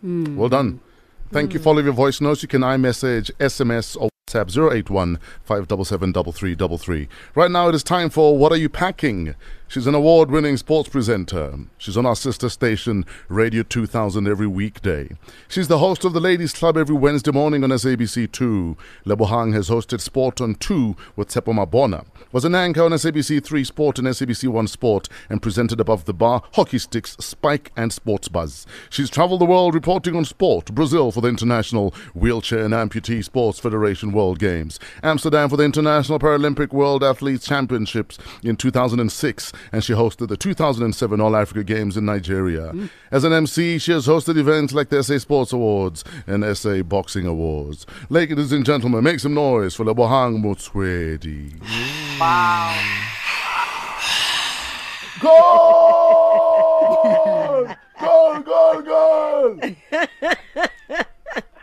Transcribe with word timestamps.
Hmm. 0.00 0.36
Well 0.36 0.48
done. 0.48 0.80
Thank 1.32 1.54
you 1.54 1.60
for 1.60 1.68
all 1.70 1.78
of 1.78 1.84
your 1.84 1.94
voice 1.94 2.20
notes. 2.20 2.42
You 2.42 2.48
can 2.48 2.62
iMessage, 2.62 3.30
SMS, 3.38 3.96
or 4.00 4.08
WhatsApp 4.30 4.72
081 4.72 5.18
577 5.44 7.08
Right 7.34 7.50
now, 7.50 7.68
it 7.68 7.74
is 7.74 7.82
time 7.82 8.10
for 8.10 8.38
What 8.38 8.52
Are 8.52 8.56
You 8.56 8.68
Packing? 8.68 9.34
She's 9.70 9.86
an 9.86 9.94
award 9.94 10.32
winning 10.32 10.56
sports 10.56 10.88
presenter. 10.88 11.56
She's 11.78 11.96
on 11.96 12.04
our 12.04 12.16
sister 12.16 12.48
station, 12.48 13.06
Radio 13.28 13.62
2000, 13.62 14.26
every 14.26 14.48
weekday. 14.48 15.10
She's 15.46 15.68
the 15.68 15.78
host 15.78 16.04
of 16.04 16.12
the 16.12 16.18
Ladies 16.18 16.52
Club 16.52 16.76
every 16.76 16.96
Wednesday 16.96 17.30
morning 17.30 17.62
on 17.62 17.70
SABC2. 17.70 18.76
Lebohang 19.06 19.52
has 19.54 19.68
hosted 19.68 20.00
Sport 20.00 20.40
on 20.40 20.56
2 20.56 20.96
with 21.14 21.28
Tsepo 21.28 21.54
Mabona. 21.54 22.04
Was 22.32 22.44
an 22.44 22.56
anchor 22.56 22.82
on 22.82 22.90
SABC 22.90 23.44
3 23.44 23.62
Sport 23.62 24.00
and 24.00 24.08
SABC 24.08 24.48
1 24.48 24.66
Sport 24.66 25.08
and 25.28 25.40
presented 25.40 25.78
above 25.78 26.04
the 26.04 26.14
bar, 26.14 26.42
Hockey 26.54 26.78
Sticks, 26.78 27.16
Spike, 27.20 27.70
and 27.76 27.92
Sports 27.92 28.26
Buzz. 28.26 28.66
She's 28.88 29.08
traveled 29.08 29.40
the 29.40 29.44
world 29.44 29.74
reporting 29.74 30.16
on 30.16 30.24
sport. 30.24 30.74
Brazil 30.74 31.12
for 31.12 31.20
the 31.20 31.28
International 31.28 31.94
Wheelchair 32.12 32.64
and 32.64 32.74
Amputee 32.74 33.22
Sports 33.22 33.60
Federation 33.60 34.10
World 34.20 34.38
Games. 34.38 34.78
Amsterdam 35.02 35.48
for 35.48 35.56
the 35.56 35.64
International 35.64 36.18
Paralympic 36.18 36.74
World 36.74 37.02
Athletes 37.02 37.46
Championships 37.46 38.18
in 38.42 38.54
2006 38.54 39.50
and 39.72 39.82
she 39.82 39.94
hosted 39.94 40.28
the 40.28 40.36
2007 40.36 41.20
All 41.22 41.34
Africa 41.34 41.64
Games 41.64 41.96
in 41.96 42.04
Nigeria. 42.04 42.68
Hmm. 42.68 42.86
As 43.10 43.24
an 43.24 43.32
MC, 43.32 43.78
she 43.78 43.92
has 43.92 44.06
hosted 44.06 44.36
events 44.36 44.74
like 44.74 44.90
the 44.90 45.02
SA 45.02 45.16
Sports 45.18 45.54
Awards 45.54 46.04
and 46.26 46.44
SA 46.54 46.82
Boxing 46.82 47.26
Awards. 47.26 47.86
Ladies 48.10 48.52
and 48.52 48.66
gentlemen, 48.66 49.02
make 49.02 49.20
some 49.20 49.32
noise 49.32 49.74
for 49.74 49.86
Lebohang 49.86 50.42
Motsoeli. 50.44 51.56
Goal! 55.20 57.68
goal, 58.00 58.40
goal, 58.40 58.82
goal! 58.82 59.60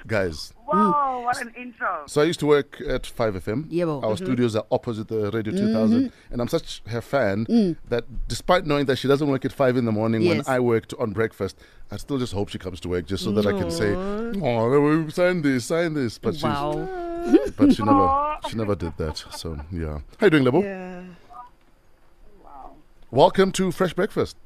Guys, 0.07 0.53
Whoa, 0.65 1.16
what 1.27 1.41
an 1.41 1.53
intro. 1.57 2.03
so 2.07 2.21
I 2.21 2.23
used 2.23 2.39
to 2.39 2.45
work 2.45 2.81
at 2.87 3.03
5FM. 3.03 3.65
Yebo. 3.65 4.01
Our 4.01 4.13
mm-hmm. 4.15 4.25
studios 4.25 4.55
are 4.55 4.65
opposite 4.71 5.09
the 5.09 5.29
Radio 5.31 5.53
mm-hmm. 5.53 5.67
2000. 5.67 6.11
And 6.31 6.41
I'm 6.41 6.47
such 6.47 6.81
her 6.87 7.01
fan 7.01 7.45
mm. 7.45 7.75
that 7.89 8.05
despite 8.27 8.65
knowing 8.65 8.85
that 8.85 8.95
she 8.95 9.07
doesn't 9.07 9.27
work 9.27 9.43
at 9.43 9.51
5 9.51 9.77
in 9.77 9.85
the 9.85 9.91
morning 9.91 10.25
when 10.27 10.41
I 10.47 10.59
worked 10.59 10.93
on 10.97 11.11
breakfast, 11.11 11.59
I 11.91 11.97
still 11.97 12.17
just 12.17 12.33
hope 12.33 12.49
she 12.49 12.57
comes 12.57 12.79
to 12.81 12.89
work 12.89 13.05
just 13.05 13.23
so 13.23 13.31
that 13.33 13.45
I 13.45 13.51
can 13.51 13.69
say, 13.69 13.89
mm. 13.89 14.41
oh, 14.41 15.09
sign 15.09 15.41
this, 15.41 15.65
sign 15.65 15.93
this. 15.93 16.17
But, 16.17 16.35
she's, 16.35 17.51
but 17.57 17.75
she 17.75 17.83
never 17.83 18.37
she 18.49 18.55
never 18.55 18.75
did 18.75 18.95
that. 18.97 19.17
So, 19.31 19.59
yeah. 19.71 19.99
How 20.17 20.27
you 20.27 20.29
doing, 20.29 20.43
Lebo? 20.45 20.63
Yeah. 20.63 21.01
Wow. 22.43 22.71
Welcome 23.11 23.51
to 23.53 23.71
Fresh 23.71 23.93
Breakfast. 23.93 24.37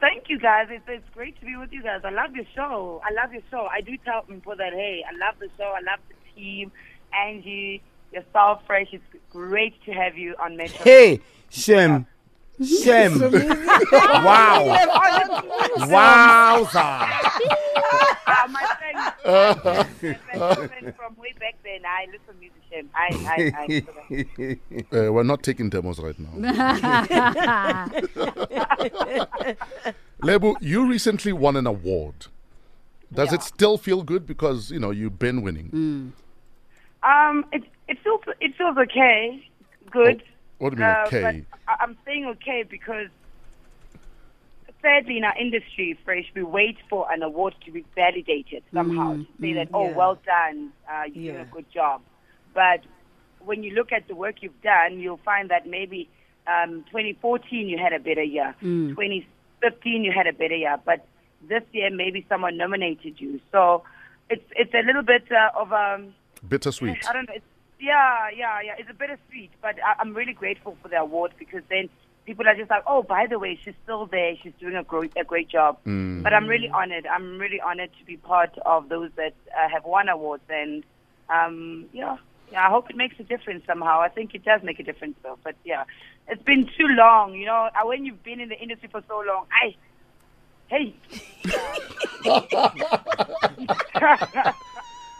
Thank 0.00 0.28
you 0.28 0.38
guys. 0.38 0.68
It's, 0.70 0.84
it's 0.88 1.04
great 1.14 1.38
to 1.40 1.46
be 1.46 1.56
with 1.56 1.72
you 1.72 1.82
guys. 1.82 2.00
I 2.04 2.10
love 2.10 2.34
your 2.34 2.46
show. 2.54 3.02
I 3.04 3.12
love 3.12 3.32
your 3.32 3.42
show. 3.50 3.68
I 3.70 3.82
do 3.82 3.96
tell 3.98 4.22
people 4.22 4.56
that, 4.56 4.72
hey, 4.72 5.04
I 5.06 5.16
love 5.16 5.34
the 5.38 5.48
show. 5.58 5.74
I 5.76 5.80
love 5.80 6.00
the 6.08 6.40
team. 6.40 6.72
Angie, 7.12 7.82
yourself, 8.12 8.62
Fresh. 8.66 8.88
It's 8.92 9.04
great 9.30 9.74
to 9.84 9.92
have 9.92 10.16
you 10.16 10.34
on 10.38 10.56
Metro. 10.56 10.82
Hey, 10.84 11.20
Shem. 11.50 12.06
Shem. 12.64 13.20
wow. 13.92 14.76
Wowza. 15.78 17.08
Uh, 18.26 18.48
my 18.48 18.64
friend, 18.78 18.98
my 20.36 20.54
friend 20.54 20.94
from 20.96 21.16
way 21.16 21.32
back 21.40 21.56
then, 21.64 21.80
I 21.86 22.06
listen 22.12 22.38
musician. 22.38 22.90
I, 22.94 23.08
I, 23.26 23.52
I, 23.56 24.56
Uh, 24.96 25.12
we're 25.12 25.22
not 25.22 25.42
taking 25.42 25.70
demos 25.70 25.98
right 25.98 26.16
now. 26.18 26.30
Lebu, 30.22 30.56
you 30.60 30.86
recently 30.88 31.32
won 31.32 31.56
an 31.56 31.66
award. 31.66 32.26
Does 33.12 33.32
it 33.32 33.42
still 33.42 33.78
feel 33.78 34.02
good 34.02 34.26
because 34.26 34.70
you 34.70 34.78
know 34.78 34.90
you've 34.90 35.18
been 35.18 35.42
winning? 35.42 36.12
Um, 37.02 37.44
it 37.52 37.64
it 37.88 37.98
feels 38.04 38.20
it 38.40 38.54
feels 38.56 38.76
okay, 38.78 39.48
good. 39.90 40.22
What 40.58 40.70
do 40.70 40.76
you 40.76 40.82
mean 40.82 40.96
Uh, 40.96 41.04
okay? 41.06 41.44
But 42.10 42.16
I- 42.16 42.30
I'm 42.30 42.36
saying 42.36 42.36
okay 42.42 42.62
because 42.68 43.08
sadly 44.82 45.18
in 45.18 45.24
our 45.24 45.36
industry, 45.38 45.98
Fresh, 46.04 46.32
we 46.34 46.42
wait 46.42 46.76
for 46.88 47.10
an 47.12 47.22
award 47.22 47.54
to 47.64 47.70
be 47.72 47.84
validated 47.94 48.62
somehow 48.72 49.16
to 49.16 49.26
say 49.40 49.52
that 49.54 49.68
oh 49.74 49.88
yeah. 49.88 49.96
well 49.96 50.18
done, 50.24 50.72
uh, 50.90 51.04
you 51.04 51.32
did 51.32 51.40
a 51.40 51.44
good 51.44 51.70
job. 51.72 52.00
But 52.54 52.80
when 53.44 53.62
you 53.62 53.74
look 53.74 53.92
at 53.92 54.08
the 54.08 54.14
work 54.14 54.42
you've 54.42 54.62
done, 54.62 55.00
you'll 55.00 55.18
find 55.18 55.50
that 55.50 55.66
maybe 55.66 56.08
um, 56.46 56.84
2014 56.90 57.68
you 57.68 57.78
had 57.78 57.92
a 57.92 57.98
better 58.00 58.22
year, 58.22 58.54
2015 58.60 60.04
you 60.04 60.12
had 60.12 60.26
a 60.26 60.32
better 60.32 60.56
year, 60.56 60.78
but 60.84 61.06
this 61.48 61.62
year 61.72 61.90
maybe 61.90 62.24
someone 62.28 62.56
nominated 62.56 63.20
you. 63.20 63.40
So 63.52 63.82
it's 64.28 64.44
it's 64.56 64.74
a 64.74 64.82
little 64.84 65.02
bit 65.02 65.30
uh, 65.30 65.50
of 65.58 65.72
um. 65.72 66.14
Bittersweet. 66.48 67.06
I 67.08 67.12
don't 67.12 67.28
know. 67.28 67.34
It's, 67.36 67.44
yeah, 67.78 68.28
yeah, 68.36 68.60
yeah. 68.62 68.74
It's 68.78 68.90
a 68.90 68.94
bittersweet, 68.94 69.50
but 69.62 69.76
I, 69.84 69.94
I'm 70.00 70.14
really 70.14 70.32
grateful 70.32 70.76
for 70.82 70.88
the 70.88 70.96
award 70.96 71.32
because 71.38 71.62
then 71.70 71.88
people 72.30 72.46
are 72.46 72.54
just 72.54 72.70
like, 72.70 72.84
oh, 72.86 73.02
by 73.02 73.26
the 73.26 73.40
way, 73.40 73.58
she's 73.64 73.74
still 73.82 74.06
there. 74.06 74.36
She's 74.40 74.52
doing 74.60 74.76
a 74.76 74.84
great, 74.84 75.10
a 75.16 75.24
great 75.24 75.48
job. 75.48 75.78
But 76.22 76.32
I'm 76.32 76.46
really 76.46 76.68
honored. 76.68 77.04
I'm 77.08 77.40
really 77.40 77.60
honored 77.60 77.90
to 77.98 78.04
be 78.04 78.16
part 78.18 78.56
of 78.64 78.88
those 78.88 79.10
that 79.16 79.34
uh, 79.58 79.68
have 79.68 79.84
won 79.84 80.08
awards, 80.08 80.44
and 80.48 80.84
um, 81.28 81.86
yeah, 81.92 82.18
yeah. 82.52 82.68
I 82.68 82.70
hope 82.70 82.88
it 82.88 82.94
makes 82.94 83.18
a 83.18 83.24
difference 83.24 83.66
somehow. 83.66 84.00
I 84.00 84.08
think 84.08 84.32
it 84.36 84.44
does 84.44 84.62
make 84.62 84.78
a 84.78 84.84
difference, 84.84 85.16
though. 85.24 85.38
But 85.42 85.56
yeah, 85.64 85.82
it's 86.28 86.40
been 86.44 86.66
too 86.78 86.86
long. 86.86 87.34
You 87.34 87.46
know, 87.46 87.68
Uh, 87.74 87.84
when 87.84 88.04
you've 88.06 88.22
been 88.22 88.38
in 88.38 88.48
the 88.48 88.60
industry 88.60 88.88
for 88.92 89.02
so 89.08 89.24
long, 89.26 89.46
I. 89.50 89.74
Hey, 90.68 90.94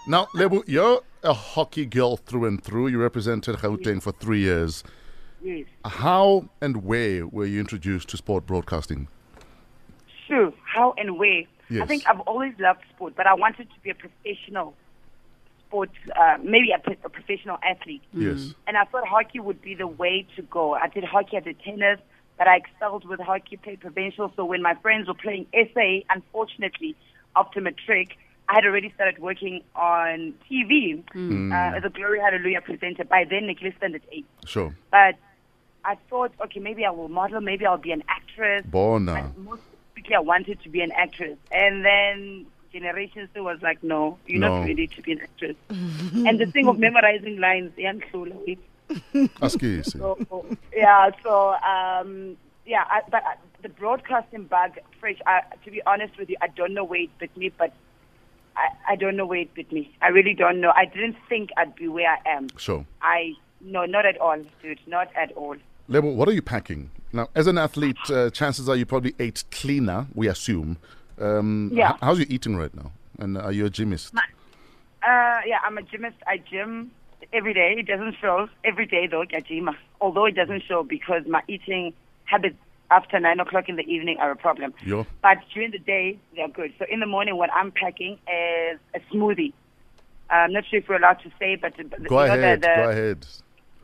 Now, 0.07 0.29
Lebu, 0.33 0.63
you're 0.69 1.01
a 1.25 1.33
hockey 1.33 1.87
girl 1.87 2.17
through 2.17 2.45
and 2.45 2.63
through. 2.63 2.87
You 2.87 3.03
represented 3.03 3.57
Gauteng 3.57 4.01
for 4.01 4.13
three 4.13 4.43
years. 4.43 4.85
Yes. 5.43 5.67
How 5.85 6.49
and 6.61 6.85
where 6.85 7.27
were 7.27 7.47
you 7.47 7.61
introduced 7.61 8.09
to 8.11 8.17
sport 8.17 8.47
broadcasting? 8.47 9.09
Sure. 10.27 10.53
How 10.65 10.95
and 10.97 11.19
where? 11.19 11.45
Yes. 11.69 11.83
I 11.83 11.87
think 11.87 12.05
I've 12.09 12.21
always 12.21 12.55
loved 12.59 12.81
sport, 12.95 13.15
but 13.17 13.27
I 13.27 13.35
wanted 13.35 13.69
to 13.71 13.81
be 13.83 13.91
a 13.91 13.95
professional 13.95 14.75
sports, 15.67 15.95
uh, 16.17 16.37
maybe 16.43 16.73
a, 16.73 16.91
a 17.05 17.09
professional 17.09 17.59
athlete. 17.63 18.03
Yes. 18.13 18.55
And 18.67 18.77
I 18.77 18.85
thought 18.85 19.07
hockey 19.07 19.39
would 19.39 19.63
be 19.63 19.75
the 19.75 19.87
way 19.87 20.27
to 20.37 20.43
go. 20.43 20.75
I 20.75 20.89
did 20.89 21.05
hockey, 21.05 21.37
I 21.37 21.41
did 21.41 21.61
tennis, 21.61 22.01
but 22.37 22.49
I 22.49 22.57
excelled 22.57 23.05
with 23.07 23.21
hockey, 23.21 23.57
played 23.57 23.81
provincial. 23.81 24.33
So 24.35 24.45
when 24.45 24.63
my 24.63 24.75
friends 24.75 25.07
were 25.07 25.15
playing 25.15 25.47
SA, 25.53 26.01
unfortunately, 26.11 26.97
after 27.37 27.61
matric, 27.61 28.17
I 28.49 28.55
had 28.55 28.65
already 28.65 28.93
started 28.95 29.21
working 29.21 29.63
on 29.77 30.35
TV 30.51 31.05
uh, 31.15 31.77
as 31.77 31.85
a 31.85 31.89
Glory 31.89 32.19
Hallelujah 32.19 32.61
presenter. 32.63 33.05
By 33.05 33.25
then, 33.29 33.47
Nicholas 33.47 33.75
Standard 33.77 34.03
8. 34.11 34.27
Sure. 34.45 34.75
But 34.91 35.15
I 35.85 35.97
thought, 36.09 36.33
okay, 36.45 36.61
maybe 36.61 36.85
I 36.85 36.91
will 36.91 37.09
model, 37.09 37.41
maybe 37.41 37.65
I'll 37.67 37.79
be 37.79 37.93
an 37.93 38.03
actress. 38.09 38.65
Bona. 38.67 39.33
Most 39.39 39.63
specifically, 39.63 40.15
I 40.17 40.21
wanted 40.21 40.61
to 40.63 40.69
be 40.69 40.81
an 40.83 40.93
actress. 40.93 41.39
And 41.51 41.85
then 41.85 42.47
Generation 42.73 43.29
Two 43.35 43.45
was 43.45 43.61
like, 43.63 43.83
no, 43.83 44.19
you're 44.27 44.41
No. 44.41 44.59
not 44.61 44.67
ready 44.67 44.87
to 44.87 45.03
be 45.03 45.13
an 45.13 45.21
actress. 45.23 45.57
and 45.71 46.39
the 46.39 46.47
thing 46.47 46.69
of 46.69 46.79
memorizing 46.79 47.39
lines, 47.41 47.73
yanhlula, 47.79 48.35
wait. 48.47 48.59
Askisi. 49.41 49.99
So, 49.99 50.45
yeah, 50.75 51.11
so, 51.23 51.55
um, 51.55 52.37
yeah, 52.67 52.85
I, 52.89 53.03
but 53.11 53.23
uh, 53.25 53.31
the 53.63 53.69
broadcasting 53.69 54.45
bug, 54.45 54.73
Fresh, 54.99 55.19
I, 55.27 55.43
to 55.65 55.71
be 55.71 55.81
honest 55.87 56.19
with 56.19 56.29
you, 56.31 56.37
I 56.41 56.49
don't 56.49 56.75
know 56.75 56.85
where 56.85 57.01
it 57.03 57.19
bit 57.19 57.35
me, 57.37 57.51
but 57.57 57.73
I, 58.57 58.69
I 58.89 58.97
don't 58.97 59.17
know 59.17 59.27
where 59.27 59.39
it 59.41 59.55
bit 59.55 59.73
me. 59.73 59.95
I 60.03 60.09
really 60.09 60.35
don't 60.35 60.61
know. 60.61 60.73
I 60.75 60.85
didn't 60.85 61.17
think 61.29 61.51
I'd 61.57 61.75
be 61.75 61.89
where 61.89 62.09
I 62.11 62.29
am. 62.29 62.49
Sure. 62.57 62.85
I, 63.01 63.35
no, 63.61 63.85
not 63.87 64.07
at 64.07 64.19
all, 64.19 64.39
dude, 64.63 64.81
not 64.87 65.09
at 65.17 65.33
all. 65.33 65.57
Lebu, 65.91 66.15
what 66.15 66.29
are 66.29 66.33
you 66.33 66.41
packing? 66.43 66.91
Now, 67.13 67.29
as 67.35 67.49
an 67.49 67.59
athlete, 67.59 67.97
uh, 68.11 68.31
chances 68.31 68.69
are 68.69 68.77
you 68.77 68.87
probably 68.87 69.13
ate 69.19 69.43
cleaner, 69.51 70.07
we 70.15 70.29
assume. 70.29 70.77
Um, 71.21 71.71
Yeah. 71.75 71.91
h- 71.95 71.97
how's 72.01 72.19
your 72.21 72.29
eating 72.31 72.57
right 72.57 72.73
now? 72.75 72.93
And 73.19 73.37
are 73.37 73.51
you 73.51 73.67
a 73.67 73.71
gymist? 73.71 74.15
Uh, 74.15 74.21
yeah, 75.03 75.59
I'm 75.65 75.77
a 75.79 75.83
gymist. 75.83 76.15
I 76.29 76.39
gym 76.39 76.93
every 77.33 77.53
day. 77.55 77.75
It 77.77 77.87
doesn't 77.87 78.15
show 78.21 78.49
every 78.65 78.87
day 78.87 79.09
though. 79.09 79.23
I 79.23 79.41
gym. 79.41 79.69
Although 80.01 80.27
it 80.27 80.37
doesn't 80.37 80.63
show 80.63 80.85
because 80.85 81.27
my 81.27 81.43
eating 81.49 81.93
habits 82.25 82.57
after 82.91 83.19
nine 83.19 83.41
o'clock 83.41 83.69
in 83.69 83.77
the 83.77 83.83
evening 83.83 84.19
are 84.19 84.31
a 84.31 84.37
problem. 84.37 84.73
Yo. 84.85 85.07
But 85.23 85.39
during 85.53 85.73
the 85.73 85.79
day, 85.79 86.19
they're 86.37 86.49
good. 86.49 86.73
So 86.79 86.87
in 86.89 87.01
the 87.01 87.07
morning, 87.07 87.37
what 87.37 87.51
I'm 87.53 87.73
packing 87.73 88.15
is 88.29 88.79
a 88.95 89.01
smoothie. 89.13 89.53
I'm 90.31 90.53
not 90.53 90.65
sure 90.67 90.79
if 90.79 90.89
we're 90.89 90.97
allowed 90.97 91.21
to 91.25 91.31
say, 91.41 91.57
but, 91.57 91.75
Go 92.09 92.21
ahead. 92.21 92.61
The, 92.63 92.67
the, 92.69 92.75
go 92.77 92.91
ahead. 92.91 93.27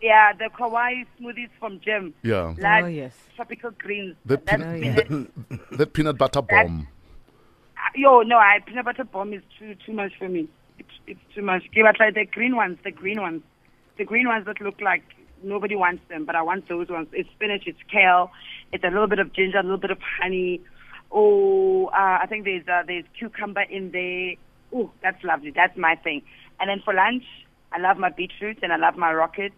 Yeah, 0.06 0.32
the 0.40 0.48
Kauai 0.56 0.92
smoothies 1.18 1.50
from 1.58 1.80
gym. 1.80 2.14
Yeah. 2.22 2.54
Like 2.58 2.84
Oh, 2.84 2.86
yes. 3.02 3.14
tropical 3.34 3.70
greens. 3.84 4.14
The 4.24 4.36
That's 4.36 4.62
peanut- 4.62 5.08
peanut- 5.08 5.30
That 5.78 5.92
peanut 5.92 6.16
butter 6.18 6.42
bomb. 6.42 6.86
Yo, 7.94 8.22
no, 8.22 8.36
I 8.38 8.60
peanut 8.66 8.84
butter 8.84 9.04
bomb 9.04 9.32
is 9.32 9.42
too 9.58 9.74
too 9.84 9.92
much 9.92 10.12
for 10.18 10.28
me. 10.28 10.42
It's 10.78 10.94
it's 11.06 11.24
too 11.34 11.42
much. 11.42 11.62
Give 11.74 11.86
us 11.86 11.96
like 11.98 12.14
the 12.14 12.24
green 12.26 12.54
ones, 12.56 12.78
the 12.84 12.90
green 12.92 13.20
ones, 13.20 13.42
the 13.98 14.04
green 14.04 14.28
ones 14.28 14.44
that 14.46 14.60
look 14.60 14.80
like 14.80 15.02
nobody 15.42 15.76
wants 15.76 16.02
them, 16.08 16.24
but 16.24 16.34
I 16.36 16.42
want 16.42 16.68
those 16.68 16.88
ones. 16.88 17.08
It's 17.12 17.28
spinach, 17.36 17.64
it's 17.66 17.82
kale, 17.90 18.30
it's 18.72 18.84
a 18.84 18.88
little 18.94 19.06
bit 19.06 19.18
of 19.18 19.32
ginger, 19.32 19.58
a 19.58 19.62
little 19.62 19.76
bit 19.86 19.90
of 19.90 19.98
honey, 20.20 20.60
Oh, 21.12 21.86
uh, 21.86 22.18
I 22.22 22.26
think 22.28 22.44
there's 22.44 22.66
uh, 22.68 22.82
there's 22.86 23.04
cucumber 23.18 23.62
in 23.62 23.90
there. 23.92 24.34
Oh, 24.74 24.90
that's 25.02 25.22
lovely. 25.24 25.50
That's 25.52 25.76
my 25.76 25.94
thing. 25.96 26.22
And 26.60 26.68
then 26.68 26.80
for 26.84 26.92
lunch, 26.92 27.24
I 27.72 27.78
love 27.78 27.96
my 27.96 28.10
beetroot 28.10 28.58
and 28.62 28.72
I 28.72 28.76
love 28.76 28.96
my 28.96 29.12
rocket. 29.12 29.52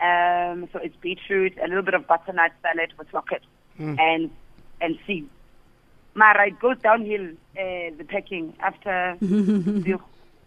Um, 0.00 0.68
so 0.72 0.78
it's 0.78 0.96
beetroot, 0.96 1.56
a 1.58 1.66
little 1.68 1.82
bit 1.82 1.94
of 1.94 2.06
butternut 2.06 2.52
salad 2.62 2.92
with 2.98 3.12
rocket, 3.12 3.42
and 3.78 4.30
and 4.80 4.98
seeds. 5.06 5.30
Mara, 6.14 6.48
it 6.48 6.58
goes 6.60 6.78
downhill 6.82 7.28
uh, 7.58 7.96
the 7.98 8.04
packing 8.08 8.54
after. 8.60 9.16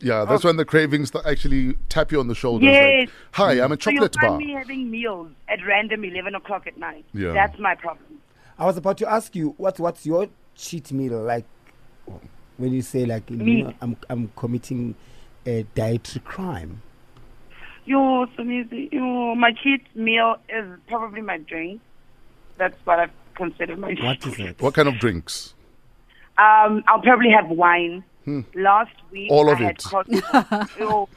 Yeah, 0.02 0.24
that's 0.24 0.46
when 0.46 0.56
the 0.56 0.64
cravings 0.64 1.12
th- 1.12 1.26
actually 1.26 1.74
tap 1.90 2.12
you 2.14 2.22
on 2.22 2.28
the 2.30 2.36
shoulder. 2.36 2.66
Oh. 2.66 2.72
Yes. 2.72 3.02
Like, 3.02 3.10
Hi, 3.34 3.62
I'm 3.62 3.72
a 3.74 3.76
chocolate 3.76 3.84
so 3.84 3.92
you'll 3.92 4.08
chocolate 4.08 4.16
find 4.22 4.30
bar. 4.32 4.38
me 4.38 4.52
having 4.54 4.90
meals 4.90 5.30
at 5.50 5.60
random 5.68 6.06
11 6.06 6.36
o'clock 6.36 6.68
at 6.68 6.78
night. 6.78 7.04
Yeah. 7.14 7.34
That's 7.34 7.60
my 7.60 7.76
problem. 7.76 8.22
I 8.58 8.66
was 8.66 8.78
about 8.78 8.98
to 9.00 9.10
ask 9.12 9.36
you 9.36 9.56
what 9.58 9.78
what's 9.80 10.06
your 10.06 10.30
cheat 10.56 10.92
meal 10.94 11.22
like 11.22 11.44
when 12.58 12.74
you 12.74 12.82
say 12.82 13.06
like 13.06 13.30
you 13.30 13.38
know, 13.38 13.74
I'm 13.82 13.98
I'm 14.10 14.32
committing 14.36 14.96
a 15.46 15.64
dietary 15.76 16.24
crime. 16.24 16.82
Yo, 17.90 18.28
Somizi, 18.38 18.88
yo, 18.92 19.34
my 19.34 19.52
cheat 19.52 19.82
meal 19.96 20.36
is 20.48 20.64
probably 20.88 21.22
my 21.22 21.40
drink. 21.40 21.82
That's 22.60 22.76
what 22.84 23.00
I 23.00 23.08
consider 23.34 23.76
my 23.76 23.96
What 24.00 24.22
cheat. 24.22 24.40
it? 24.40 24.62
What 24.62 24.76
kind 24.76 24.88
of 24.88 25.00
drinks? 25.00 25.56
Um, 26.38 26.84
I'll 26.88 27.02
probably 27.02 27.32
have 27.32 27.50
wine. 27.50 28.04
Last 28.54 28.92
week, 29.10 29.30
Hmm. 29.30 29.34
All 29.34 29.50
I 29.50 29.54
of 29.54 29.58
had 29.58 29.72
it. 29.72 29.84
Cosmo. 29.84 30.22
Yo, 30.80 31.10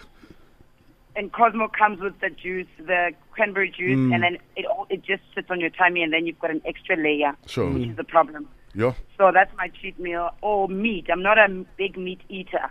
and 1.15 1.31
Cosmo 1.31 1.69
comes 1.69 2.01
with 2.01 2.19
the 2.21 2.31
juice, 2.31 2.67
the 2.79 3.11
cranberry 3.33 3.69
juice, 3.69 3.97
Hmm. 3.99 4.15
and 4.15 4.23
then 4.23 4.39
it 4.57 4.65
all, 4.65 4.87
it 4.89 5.03
just 5.05 5.23
sits 5.35 5.51
on 5.51 5.61
your 5.61 5.69
tummy, 5.69 6.03
and 6.03 6.11
then 6.11 6.25
you've 6.27 6.39
got 6.39 6.51
an 6.51 6.63
extra 6.65 6.97
layer, 6.97 7.37
Sure. 7.47 7.69
which 7.71 7.87
is 7.87 7.99
a 7.99 8.05
problem. 8.05 8.49
Yeah. 8.75 8.95
So 9.19 9.31
that's 9.31 9.55
my 9.59 9.69
cheat 9.69 9.99
meal. 9.99 10.31
Or 10.41 10.69
meat. 10.69 11.09
I'm 11.13 11.23
not 11.23 11.37
a 11.37 11.43
m- 11.43 11.67
big 11.77 11.99
meat 11.99 12.23
eater. 12.31 12.71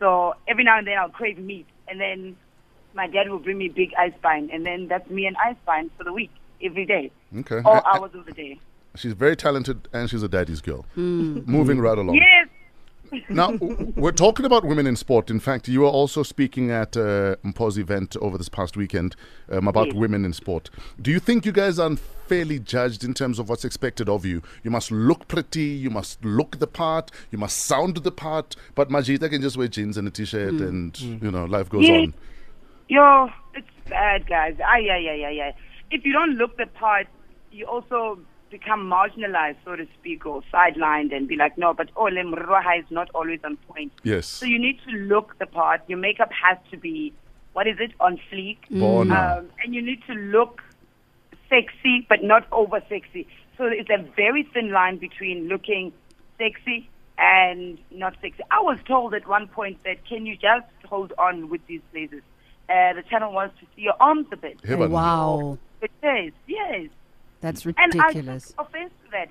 So 0.00 0.34
every 0.48 0.64
now 0.64 0.76
and 0.78 0.88
then 0.88 0.98
I'll 0.98 1.08
crave 1.08 1.38
meat. 1.38 1.66
And 1.86 2.00
then 2.00 2.36
my 2.94 3.06
dad 3.06 3.28
will 3.28 3.38
bring 3.38 3.58
me 3.58 3.68
big 3.68 3.92
ice 3.98 4.12
pine. 4.22 4.50
And 4.52 4.64
then 4.66 4.88
that's 4.88 5.08
me 5.10 5.26
and 5.26 5.36
ice 5.44 5.56
pine 5.66 5.90
for 5.96 6.04
the 6.04 6.12
week, 6.12 6.30
every 6.62 6.84
day, 6.86 7.10
Okay. 7.38 7.60
all 7.64 7.76
A- 7.76 7.78
a- 7.78 7.96
hours 8.00 8.14
of 8.14 8.26
the 8.26 8.32
day. 8.32 8.58
She's 8.96 9.12
very 9.12 9.36
talented 9.36 9.86
and 9.92 10.08
she's 10.10 10.22
a 10.22 10.28
daddy's 10.28 10.60
girl. 10.60 10.84
Moving 10.96 11.78
right 11.80 11.96
along. 11.98 12.16
Yes. 12.16 12.48
Now, 13.30 13.52
we're 13.96 14.12
talking 14.12 14.44
about 14.44 14.66
women 14.66 14.86
in 14.86 14.94
sport. 14.94 15.30
In 15.30 15.40
fact, 15.40 15.66
you 15.66 15.80
were 15.80 15.86
also 15.86 16.22
speaking 16.22 16.70
at 16.70 16.94
uh, 16.94 17.36
Mpo's 17.42 17.78
event 17.78 18.16
over 18.20 18.36
this 18.36 18.50
past 18.50 18.76
weekend 18.76 19.16
um, 19.50 19.66
about 19.66 19.86
Yes. 19.88 19.96
women 19.96 20.26
in 20.26 20.34
sport. 20.34 20.68
Do 21.00 21.10
you 21.10 21.18
think 21.18 21.46
you 21.46 21.52
guys 21.52 21.78
are 21.78 21.86
unfairly 21.86 22.58
judged 22.58 23.04
in 23.04 23.14
terms 23.14 23.38
of 23.38 23.48
what's 23.48 23.64
expected 23.64 24.10
of 24.10 24.26
you? 24.26 24.42
You 24.62 24.70
must 24.70 24.90
look 24.90 25.26
pretty, 25.26 25.62
you 25.62 25.88
must 25.88 26.22
look 26.22 26.58
the 26.58 26.66
part, 26.66 27.10
you 27.30 27.38
must 27.38 27.56
sound 27.56 27.96
the 27.98 28.12
part, 28.12 28.56
but 28.74 28.90
Majita 28.90 29.30
can 29.30 29.40
just 29.40 29.56
wear 29.56 29.68
jeans 29.68 29.96
and 29.96 30.06
a 30.06 30.10
t 30.10 30.26
shirt 30.26 30.54
and, 30.60 30.98
you 31.00 31.30
know, 31.30 31.46
life 31.46 31.70
goes 31.70 31.88
Yeah. 31.88 31.94
on. 32.00 32.14
Yo, 32.88 33.28
it's 33.54 33.68
bad, 33.88 34.26
guys. 34.26 34.56
Ah, 34.64 34.76
yeah, 34.76 34.96
yeah, 34.96 35.14
yeah, 35.14 35.30
yeah. 35.30 35.52
If 35.90 36.06
you 36.06 36.12
don't 36.12 36.36
look 36.36 36.56
the 36.56 36.66
part, 36.66 37.06
you 37.52 37.66
also 37.66 38.18
become 38.50 38.88
marginalized, 38.88 39.56
so 39.62 39.76
to 39.76 39.86
speak, 39.98 40.24
or 40.24 40.42
sidelined 40.52 41.14
and 41.14 41.28
be 41.28 41.36
like, 41.36 41.58
no, 41.58 41.74
but 41.74 41.90
Ole 41.96 42.12
Mruaha 42.12 42.78
is 42.78 42.86
not 42.90 43.10
always 43.14 43.40
on 43.44 43.58
point. 43.68 43.92
Yes. 44.04 44.26
So 44.26 44.46
you 44.46 44.58
need 44.58 44.80
to 44.88 44.96
look 44.96 45.38
the 45.38 45.46
part. 45.46 45.82
Your 45.86 45.98
makeup 45.98 46.30
has 46.32 46.56
to 46.70 46.78
be, 46.78 47.12
what 47.52 47.66
is 47.66 47.76
it, 47.78 47.92
on 48.00 48.18
fleek. 48.32 48.58
Bona. 48.70 49.38
Um, 49.40 49.50
and 49.62 49.74
you 49.74 49.82
need 49.82 50.02
to 50.06 50.14
look 50.14 50.62
sexy, 51.50 52.06
but 52.08 52.22
not 52.22 52.46
over 52.52 52.82
sexy. 52.88 53.26
So 53.58 53.64
it's 53.64 53.90
a 53.90 54.02
very 54.16 54.44
thin 54.44 54.70
line 54.70 54.96
between 54.96 55.48
looking 55.48 55.92
sexy 56.38 56.88
and 57.18 57.78
not 57.90 58.16
sexy. 58.22 58.42
I 58.50 58.60
was 58.60 58.78
told 58.86 59.12
at 59.12 59.28
one 59.28 59.48
point 59.48 59.84
that 59.84 60.06
can 60.06 60.24
you 60.24 60.36
just 60.36 60.66
hold 60.86 61.12
on 61.18 61.50
with 61.50 61.66
these 61.66 61.82
blazers? 61.92 62.22
Uh, 62.68 62.92
the 62.94 63.02
channel 63.08 63.32
wants 63.32 63.58
to 63.60 63.66
see 63.74 63.82
your 63.82 63.94
arms 64.00 64.26
a 64.32 64.36
bit. 64.36 64.58
Heaven. 64.64 64.90
Wow, 64.90 65.58
It 65.80 65.90
says, 66.02 66.32
yes. 66.46 66.88
that's 67.40 67.64
ridiculous. 67.64 67.94
And 67.94 68.04
ridiculous. 68.04 68.54
I 68.58 68.62
took 68.62 68.68
offense 68.68 68.92
to 69.04 69.10
that. 69.12 69.28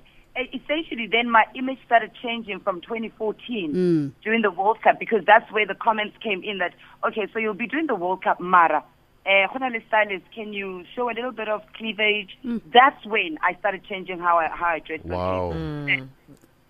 Essentially, 0.54 1.08
then 1.10 1.30
my 1.30 1.44
image 1.56 1.78
started 1.84 2.12
changing 2.22 2.60
from 2.60 2.80
2014 2.80 4.14
during 4.22 4.42
the 4.42 4.50
World 4.52 4.78
Cup 4.82 4.98
because 5.00 5.24
that's 5.26 5.50
where 5.52 5.66
the 5.66 5.74
comments 5.74 6.16
came 6.22 6.42
in 6.44 6.58
that, 6.58 6.74
okay, 7.06 7.26
so 7.32 7.38
you'll 7.40 7.54
be 7.54 7.66
doing 7.66 7.86
the 7.88 7.94
World 7.96 8.22
Cup, 8.22 8.38
Mara. 8.40 8.84
Uh, 9.26 9.46
stylist, 9.88 10.24
can 10.34 10.52
you 10.52 10.84
show 10.94 11.10
a 11.10 11.12
little 11.12 11.32
bit 11.32 11.48
of 11.48 11.60
cleavage? 11.76 12.38
That's 12.72 13.04
when 13.04 13.36
I 13.42 13.54
started 13.58 13.84
changing 13.84 14.20
how 14.20 14.38
I, 14.38 14.48
how 14.48 14.66
I 14.66 14.78
dress. 14.78 15.00
my 15.04 15.14
Wow. 15.14 15.52
kids. 15.86 16.08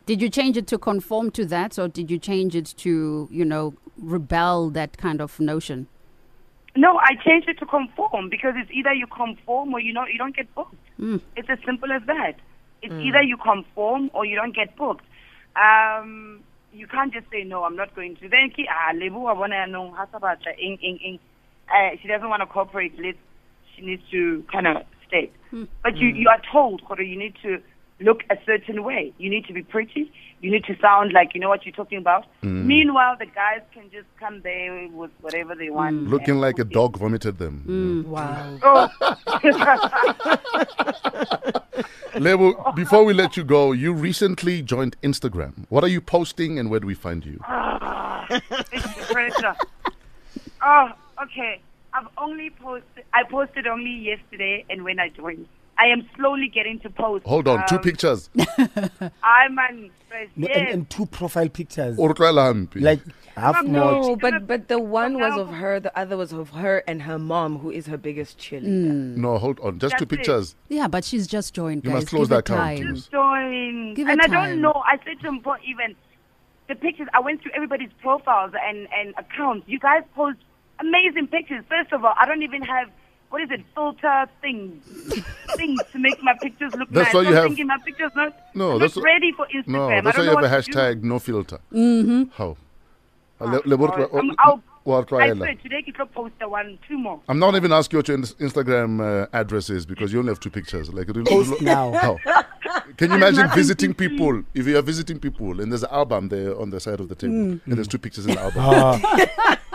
Did 0.07 0.23
you 0.23 0.31
change 0.31 0.57
it 0.57 0.67
to 0.69 0.79
conform 0.79 1.31
to 1.33 1.45
that, 1.47 1.79
or 1.79 1.87
did 1.89 2.11
you 2.11 2.19
change 2.19 2.57
it 2.57 2.75
to, 2.79 3.29
you 3.31 3.45
know, 3.45 3.75
rebel 3.99 4.71
that 4.71 4.97
kind 4.97 5.21
of 5.21 5.39
notion? 5.39 5.87
No, 6.77 6.99
I 6.99 7.15
changed 7.25 7.49
it 7.49 7.59
to 7.59 7.67
conform 7.67 8.29
because 8.29 8.55
it's 8.57 8.71
either 8.71 8.93
you 8.93 9.07
conform 9.07 9.75
or 9.75 9.81
you 9.81 9.93
know 9.93 10.05
you 10.07 10.19
don't 10.19 10.37
get 10.37 10.53
booked. 10.55 10.75
It's 11.37 11.49
as 11.51 11.59
simple 11.67 11.91
as 11.93 12.03
that. 12.07 12.35
It's 12.83 12.93
either 13.03 13.23
you 13.23 13.37
conform 13.37 14.11
or 14.15 14.25
you 14.25 14.37
don't 14.37 14.55
get 14.55 14.77
booked. 14.77 15.05
Um, 15.57 16.41
you 16.73 16.87
can't 16.87 17.13
just 17.13 17.27
say 17.31 17.43
no. 17.45 17.65
I'm 17.65 17.75
not 17.77 17.95
going 17.97 18.17
to. 18.17 18.29
Then 18.29 18.51
ki 18.55 18.69
ah 18.71 18.93
lebu 18.93 19.21
wa 19.21 19.35
bona 19.35 19.67
no 19.67 19.95
hasabacha 19.99 20.57
ing 20.59 20.79
ing 20.83 20.99
ing. 20.99 21.19
Uh, 21.69 21.97
she 22.01 22.07
doesn't 22.09 22.29
want 22.29 22.41
to 22.43 22.47
cooperate. 22.47 22.95
Let 22.99 23.17
she 23.75 23.83
needs 23.83 24.03
to 24.11 24.45
kind 24.53 24.67
of 24.67 24.77
stay. 25.09 25.31
But 25.83 25.97
you 25.97 26.09
you 26.09 26.29
are 26.29 26.41
told, 26.53 26.85
Koro, 26.85 27.03
you 27.03 27.19
need 27.19 27.35
to 27.43 27.61
look 28.01 28.23
a 28.31 28.37
certain 28.47 28.85
way. 28.85 29.13
You 29.19 29.31
need 29.31 29.47
to 29.47 29.53
be 29.53 29.63
pretty. 29.63 30.11
You 30.41 30.51
need 30.51 30.65
to 30.65 30.77
sound 30.81 31.13
like 31.13 31.35
you 31.35 31.41
know 31.41 31.49
what 31.49 31.67
you're 31.67 31.75
talking 31.75 31.99
about. 31.99 32.27
Mm. 32.43 32.65
Meanwhile, 32.65 33.17
the 33.19 33.27
guys 33.27 33.63
can 33.73 33.91
just 33.91 34.07
come 34.21 34.41
there 34.43 34.89
with 34.89 35.11
whatever 35.21 35.55
they 35.55 35.71
want. 35.71 35.97
Mm. 35.97 36.09
Looking 36.09 36.37
like 36.37 36.55
a 36.55 36.65
cook 36.65 36.71
it. 36.71 36.75
dog 36.75 36.97
vomited 36.99 37.39
them. 37.39 37.65
Mm, 37.67 38.05
wow. 38.07 38.59
Oh, 38.63 38.89
Lebo, 42.19 42.73
before 42.73 43.05
we 43.05 43.13
let 43.13 43.37
you 43.37 43.45
go, 43.45 43.73
you 43.73 43.93
recently 43.93 44.63
joined 44.63 44.97
Instagram. 45.03 45.67
What 45.69 45.85
are 45.85 45.89
you 45.89 46.01
posting 46.01 46.59
and 46.59 46.71
where 46.71 46.81
do 46.81 46.87
we 46.87 46.95
find 46.95 47.25
you? 47.25 47.41
Ah, 47.45 48.27
it's 48.31 48.95
the 48.97 49.07
pressure. 49.13 49.55
Oh, 50.63 50.91
okay. 51.23 51.61
I've 51.95 52.09
only 52.19 52.51
posted. 52.51 53.05
I 53.13 53.25
posted 53.25 53.67
only 53.67 53.91
yesterday, 53.91 54.65
and 54.69 54.85
when 54.85 55.01
I 55.01 55.09
joined, 55.09 55.49
I 55.79 55.87
am 55.93 56.09
slowly 56.17 56.49
getting 56.49 56.81
to 56.81 56.91
post. 56.91 57.25
Hold 57.27 57.47
on, 57.49 57.65
two 57.69 57.77
Um, 57.77 57.83
pictures. 57.83 58.29
I'm 59.23 59.59
on. 59.59 59.91
Yes. 60.11 60.29
No, 60.37 60.47
and, 60.49 60.69
and 60.69 60.91
two 60.91 61.07
profile 61.07 61.49
pictures. 61.49 61.99
Or 61.99 62.13
utlwela 62.15 62.53
hampi. 62.53 62.81
like 62.81 63.01
half 63.37 63.63
No, 63.65 64.01
more. 64.03 64.17
but 64.17 64.47
but 64.47 64.67
the 64.69 64.79
one 64.81 65.19
was 65.21 65.39
of 65.39 65.51
her, 65.51 65.79
the 65.79 65.97
other 65.97 66.17
was 66.17 66.33
of 66.33 66.51
her 66.51 66.83
and 66.89 67.03
her 67.03 67.19
mom, 67.19 67.59
who 67.59 67.71
is 67.71 67.87
her 67.87 67.97
biggest 67.99 68.39
cheerleader. 68.39 69.17
No, 69.17 69.39
hold 69.39 69.61
on. 69.61 69.79
Just 69.79 69.99
two 69.99 70.05
That's 70.07 70.13
it. 70.13 70.17
pictures. 70.17 70.57
Yeah, 70.69 70.89
but 70.89 71.05
she's 71.05 71.27
just 71.27 71.55
joined, 71.55 71.85
You 71.85 71.91
guys. 71.91 71.95
must 72.03 72.09
close 72.09 72.23
Give 72.23 72.29
that 72.31 72.39
account, 72.51 72.59
time. 72.79 72.87
please. 72.95 73.07
join. 73.07 73.95
Give 73.95 74.09
and 74.09 74.21
I 74.21 74.27
time. 74.27 74.33
don't 74.51 74.61
know. 74.63 74.83
I 74.85 74.97
said 75.05 75.21
to 75.21 75.29
him, 75.29 75.41
"But 75.45 75.61
even 75.65 75.95
the 76.69 76.75
pictures, 76.75 77.07
I 77.15 77.21
went 77.21 77.43
through 77.43 77.53
everybody's 77.55 77.93
profiles 78.01 78.53
and, 78.67 78.89
and 78.99 79.15
accounts. 79.19 79.69
You 79.69 79.79
guys 79.79 80.03
post 80.17 80.39
amazing 80.81 81.29
pictures. 81.29 81.65
First 81.69 81.93
of 81.93 82.05
all, 82.05 82.15
I 82.19 82.25
don't 82.27 82.43
even 82.43 82.63
have, 82.63 82.89
what 83.31 83.43
is 83.43 83.51
it, 83.51 83.61
filter 83.75 84.27
things, 84.41 84.83
things 85.57 85.81
to 85.93 85.99
make 85.99 86.23
my 86.23 86.35
pictures 86.41 86.75
look 86.75 86.89
That's 86.91 87.07
nice. 87.09 87.15
why 87.15 87.21
you 87.23 87.29
I'm 87.29 87.35
have- 87.35 87.45
thinking 87.45 87.67
my 87.67 87.79
pictures 87.85 88.11
not, 88.17 88.35
No, 88.55 88.73
are 88.73 88.79
that's 88.79 88.97
not 88.97 89.05
ready 89.05 89.33
for 89.33 89.47
Instagram. 89.47 89.69
No, 89.69 89.89
I 89.89 90.01
that's 90.01 90.17
don't 90.17 90.27
why 90.27 90.33
you 90.33 90.37
have 90.37 90.53
a 90.53 90.57
what 90.57 90.65
to 90.65 90.71
do. 90.71 90.79
hashtag 90.79 91.03
no 91.03 91.19
filter. 91.19 91.59
Mm-hmm. 91.73 92.23
How? 92.35 92.57
Uh, 93.41 93.45
le- 93.45 93.63
le- 93.67 93.77
God. 93.79 94.01
I'm- 94.15 94.35
I'll- 94.39 94.63
wa 94.85 95.01
I 95.01 95.03
tlwaela. 95.03 95.37
swear, 95.37 95.55
today 95.63 95.83
you 95.87 95.93
could 95.93 96.11
post 96.15 96.33
the 96.41 96.49
one, 96.49 96.79
two 96.89 96.97
more. 96.97 97.21
I'm 97.29 97.39
not 97.39 97.55
even 97.55 97.73
asking 97.73 97.97
you 97.97 97.99
what 97.99 98.09
your 98.09 98.17
Instagram 98.19 99.01
uh, 99.03 99.27
address 99.35 99.69
is 99.69 99.85
because 99.85 100.15
you 100.15 100.19
only 100.21 100.31
have 100.31 100.41
two 100.41 100.49
pictures. 100.49 100.91
Like, 100.91 101.09
Post 101.27 101.61
now. 101.61 101.93
How? 101.93 102.17
Can 102.97 103.11
you 103.11 103.17
imagine 103.23 103.51
visiting 103.51 103.91
to 103.91 103.95
people? 103.95 104.43
If 104.55 104.67
you 104.67 104.79
are 104.79 104.83
visiting 104.83 105.19
people 105.19 105.61
and 105.61 105.71
there's 105.71 105.83
an 105.83 105.91
album 105.93 106.29
there 106.31 106.59
on 106.59 106.71
the 106.71 106.81
side 106.81 107.01
of 107.01 107.11
the 107.11 107.15
table 107.15 107.35
Mm. 107.35 107.61
and 107.67 107.75
there's 107.77 107.87
two 107.89 107.99
pictures 107.99 108.25
in 108.25 108.35
the 108.35 108.41
album. 108.41 108.63
Ah. 108.65 109.59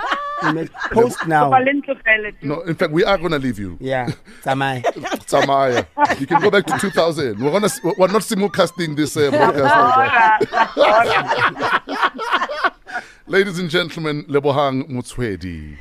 Ima- 0.44 0.68
Post 0.92 1.28
now. 1.28 1.50
Valento 1.50 1.96
Fela, 2.04 2.32
too. 2.40 2.48
No, 2.48 2.62
in 2.62 2.76
fact, 2.76 2.92
we 2.94 3.04
are 3.04 3.18
going 3.18 3.32
to 3.32 3.40
leave 3.40 3.58
you. 3.60 3.78
Yeah, 3.80 4.10
Samai. 4.44 4.84
Samaya. 5.26 5.86
You 6.20 6.28
can 6.28 6.42
go 6.42 6.52
back 6.52 6.66
to 6.68 6.78
2000. 6.78 7.40
We're, 7.40 7.52
gonna, 7.52 7.70
we're 7.98 8.08
not 8.08 8.22
simulcasting 8.22 8.96
this 8.96 9.18
uh, 9.18 9.32
broadcast. 9.32 10.54
All 10.78 10.84
right. 10.84 12.72
Ladies 13.28 13.58
and 13.60 13.70
gentlemen, 13.70 14.24
Lebohang 14.26 14.90
Motsoeli. 14.90 15.78